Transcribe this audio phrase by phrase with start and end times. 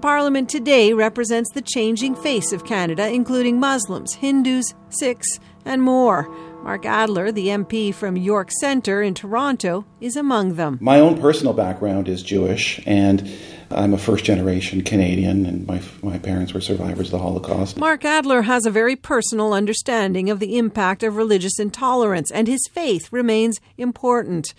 [0.00, 6.28] parliament today represents the changing face of Canada, including Muslims, Hindus, Sikhs, and more.
[6.62, 10.78] Mark Adler, the MP from York Centre in Toronto, is among them.
[10.80, 13.30] My own personal background is Jewish, and
[13.70, 17.78] I'm a first generation Canadian, and my, my parents were survivors of the Holocaust.
[17.78, 22.66] Mark Adler has a very personal understanding of the impact of religious intolerance, and his
[22.72, 24.52] faith remains important.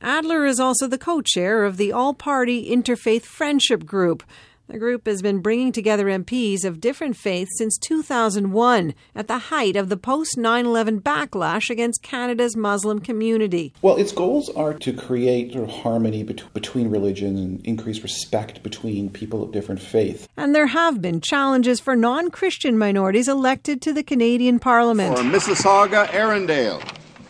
[0.00, 4.22] Adler is also the co chair of the All Party Interfaith Friendship Group.
[4.68, 9.76] The group has been bringing together MPs of different faiths since 2001, at the height
[9.76, 13.72] of the post 9 11 backlash against Canada's Muslim community.
[13.80, 18.62] Well, its goals are to create sort of harmony bet- between religions and increase respect
[18.62, 20.28] between people of different faiths.
[20.36, 25.16] And there have been challenges for non Christian minorities elected to the Canadian Parliament.
[25.16, 26.82] For Mississauga, Erindale.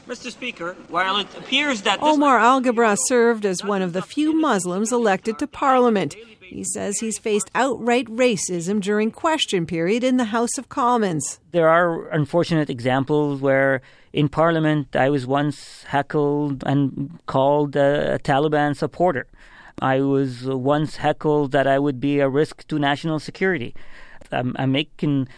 [0.09, 0.33] Mr.
[0.33, 5.39] Speaker, while it appears that Omar Alghabra served as one of the few Muslims elected
[5.39, 6.17] to Parliament.
[6.49, 11.41] He says he's faced outright racism during question period in the House of Commons.
[11.53, 13.83] There are unfortunate examples where
[14.15, 19.27] in Parliament I was once heckled and called a Taliban supporter.
[19.81, 23.75] I was once heckled that I would be a risk to national security.
[24.33, 25.29] I'm, I'm making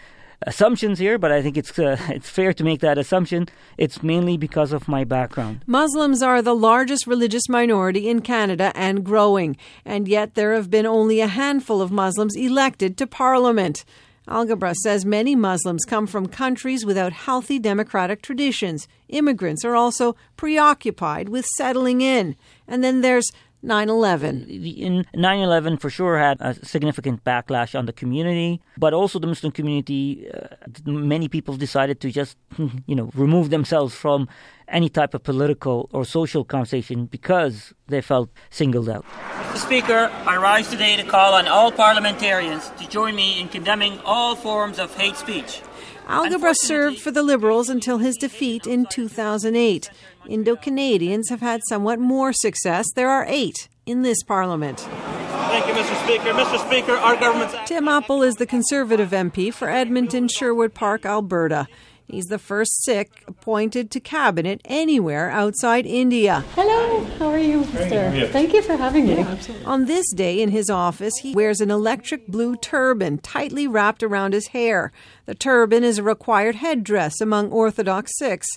[0.43, 3.49] assumptions here, but I think it's uh, it's fair to make that assumption.
[3.77, 5.63] It's mainly because of my background.
[5.67, 10.87] Muslims are the largest religious minority in Canada and growing, and yet there have been
[10.87, 13.85] only a handful of Muslims elected to parliament.
[14.29, 18.87] Alghabra says many Muslims come from countries without healthy democratic traditions.
[19.09, 22.37] Immigrants are also preoccupied with settling in.
[22.69, 23.29] And then there's
[23.63, 24.47] 9 11.
[24.49, 29.27] In 9 11, for sure, had a significant backlash on the community, but also the
[29.27, 30.31] Muslim community.
[30.31, 30.49] Uh,
[30.87, 32.37] many people decided to just,
[32.87, 34.29] you know, remove themselves from
[34.69, 39.05] any type of political or social conversation because they felt singled out.
[39.51, 39.57] Mr.
[39.59, 44.37] Speaker, I rise today to call on all parliamentarians to join me in condemning all
[44.37, 45.61] forms of hate speech.
[46.07, 49.91] Alghabra served for the Liberals until his defeat in 2008.
[50.29, 52.87] Indo Canadians have had somewhat more success.
[52.95, 54.81] There are eight in this parliament.
[54.81, 56.05] Thank you, Mr.
[56.05, 56.33] Speaker.
[56.33, 56.67] Mr.
[56.67, 57.55] Speaker, our government's.
[57.69, 61.67] Tim Uppal is the Conservative MP for Edmonton Sherwood Park, Alberta.
[62.07, 66.45] He's the first Sikh appointed to cabinet anywhere outside India.
[66.57, 68.31] Hello, how are you, Mr.
[68.33, 69.25] Thank you for having me.
[69.65, 74.33] On this day in his office, he wears an electric blue turban tightly wrapped around
[74.33, 74.93] his hair.
[75.27, 78.49] The turban is a required headdress among Orthodox Sikhs.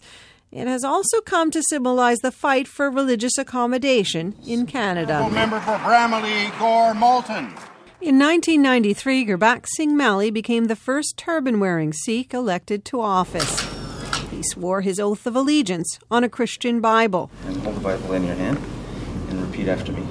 [0.55, 5.27] It has also come to symbolize the fight for religious accommodation in Canada.
[5.31, 7.45] Member for Bramalea, Gore Malton.
[7.99, 13.61] In 1993, Gurbax Singh Malhi became the first turban wearing Sikh elected to office.
[14.29, 17.31] He swore his oath of allegiance on a Christian Bible.
[17.47, 18.59] And hold the Bible in your hand
[19.29, 20.05] and repeat after me.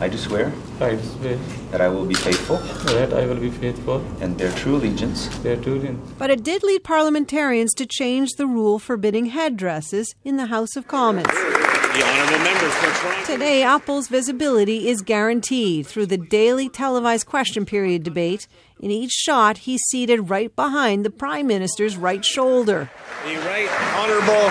[0.00, 0.50] I do swear
[0.80, 1.38] I swear
[1.72, 2.56] that I will be faithful
[2.96, 6.62] that I will be faithful and bear true allegiance bear true allegiance But it did
[6.62, 11.26] lead parliamentarians to change the rule forbidding headdresses in the House of Commons.
[11.26, 13.26] The honourable members for trying.
[13.26, 18.46] Today, Uppal's visibility is guaranteed through the daily televised question period debate.
[18.78, 22.88] In each shot, he's seated right behind the Prime Minister's right shoulder.
[23.26, 24.48] The right honourable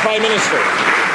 [0.00, 1.09] Prime Minister.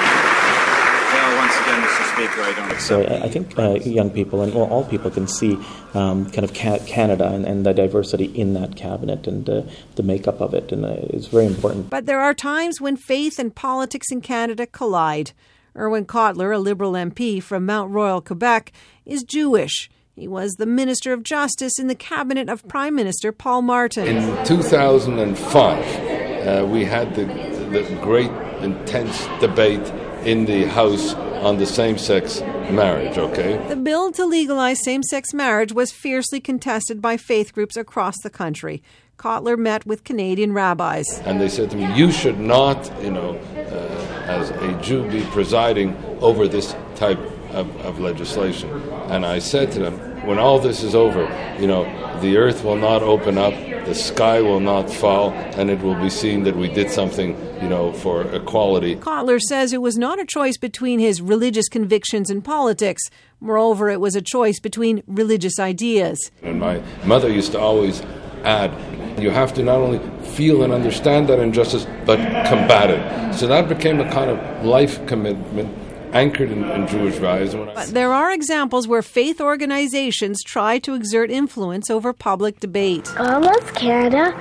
[1.45, 2.13] Well, once again, Mr.
[2.13, 3.21] Speaker, I don't So accept.
[3.21, 5.57] I I think uh, young people and well, all people can see
[5.93, 9.61] um, kind of ca- Canada and, and the diversity in that cabinet and uh,
[9.95, 11.89] the makeup of it, and uh, it's very important.
[11.89, 15.31] But there are times when faith and politics in Canada collide.
[15.77, 18.71] Irwin Cotler, a Liberal MP from Mount Royal, Quebec,
[19.05, 19.89] is Jewish.
[20.15, 24.07] He was the Minister of Justice in the cabinet of Prime Minister Paul Martin.
[24.07, 28.31] In 2005, uh, we had the, the great,
[28.61, 29.85] intense debate
[30.25, 31.13] in the House
[31.45, 32.41] on the same sex
[32.71, 33.63] marriage, okay?
[33.69, 38.31] The bill to legalize same sex marriage was fiercely contested by faith groups across the
[38.31, 38.81] country.
[39.17, 41.05] Cotler met with Canadian rabbis.
[41.23, 45.21] And they said to me, You should not, you know, uh, as a Jew, be
[45.25, 47.19] presiding over this type
[47.51, 48.71] of, of legislation.
[49.11, 51.23] And I said to them, When all this is over,
[51.59, 51.83] you know,
[52.19, 53.53] the earth will not open up,
[53.85, 57.69] the sky will not fall, and it will be seen that we did something, you
[57.69, 58.95] know, for equality.
[58.95, 63.03] Cotler says it was not a choice between his religious convictions and politics.
[63.39, 66.31] Moreover, it was a choice between religious ideas.
[66.41, 68.01] And my mother used to always
[68.43, 68.71] add,
[69.21, 69.99] you have to not only
[70.29, 72.17] feel and understand that injustice, but
[72.47, 73.35] combat it.
[73.35, 75.84] So that became a kind of life commitment
[76.15, 77.53] anchored in, in Jewish values.
[77.53, 82.61] And when But there are examples where faith organizations try to exert influence over public
[82.61, 83.13] debate.
[83.19, 84.33] Almost Canada.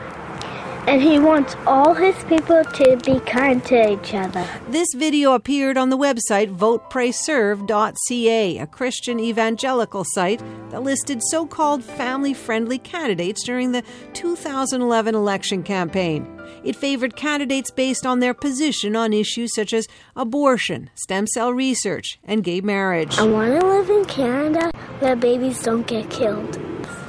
[0.87, 4.47] and he wants all his people to be kind to each other.
[4.69, 11.83] This video appeared on the website voteprayserve.ca, a Christian evangelical site that listed so called
[11.83, 13.83] family friendly candidates during the
[14.13, 16.27] 2011 election campaign.
[16.63, 19.87] It favored candidates based on their position on issues such as
[20.17, 23.19] abortion, stem cell research, and gay marriage.
[23.19, 24.71] I want to live in Canada
[25.01, 26.59] where babies don't get killed.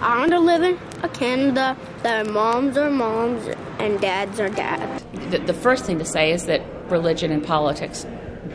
[0.01, 3.47] I want to live in a Canada that moms are moms
[3.79, 5.03] and dads are dads.
[5.31, 8.05] The, the first thing to say is that religion and politics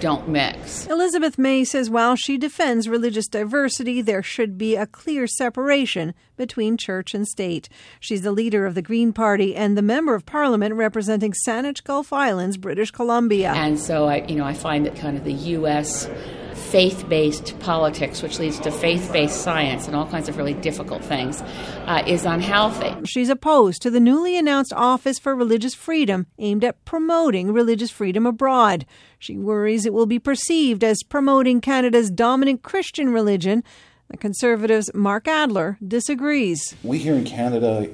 [0.00, 0.86] don't mix.
[0.86, 6.76] Elizabeth May says while she defends religious diversity, there should be a clear separation between
[6.76, 7.68] church and state.
[8.00, 12.12] She's the leader of the Green Party and the member of parliament representing Saanich Gulf
[12.12, 13.52] Islands, British Columbia.
[13.52, 16.08] And so I you know I find that kind of the US
[16.54, 21.02] faith based politics, which leads to faith based science and all kinds of really difficult
[21.04, 21.42] things,
[21.86, 22.94] uh, is unhealthy.
[23.06, 28.26] She's opposed to the newly announced Office for Religious Freedom aimed at promoting religious freedom
[28.26, 28.86] abroad.
[29.18, 33.64] She worries it will be perceived as promoting Canada's dominant Christian religion.
[34.08, 36.74] The Conservatives' Mark Adler disagrees.
[36.82, 37.88] We here in Canada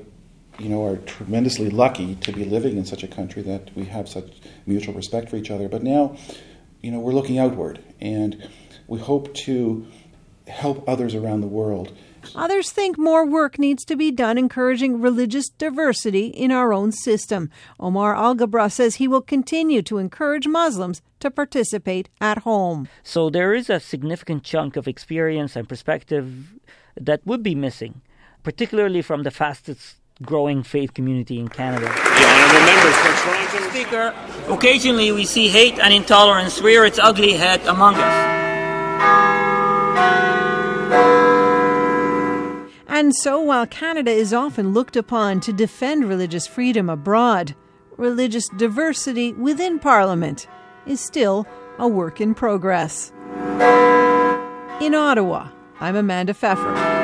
[0.58, 4.08] you know, are tremendously lucky to be living in such a country that we have
[4.08, 5.68] such mutual respect for each other.
[5.68, 6.16] But now,
[6.86, 8.48] you know, we're looking outward, and
[8.86, 9.84] we hope to
[10.46, 11.92] help others around the world.
[12.36, 17.50] Others think more work needs to be done encouraging religious diversity in our own system.
[17.80, 22.88] Omar Alghabra says he will continue to encourage Muslims to participate at home.
[23.02, 26.52] So there is a significant chunk of experience and perspective
[26.96, 28.00] that would be missing,
[28.44, 31.86] particularly from the fastest growing faith community in Canada.
[31.86, 33.70] The honourable members for Toronto.
[33.70, 34.14] Speaker,
[34.48, 38.36] occasionally we see hate and intolerance rear its ugly head among us.
[42.88, 47.54] And so, while Canada is often looked upon to defend religious freedom abroad,
[47.98, 50.46] religious diversity within Parliament
[50.86, 51.46] is still
[51.78, 53.12] a work in progress.
[54.80, 55.48] In Ottawa,
[55.78, 56.95] I'm Amanda Pfeffer.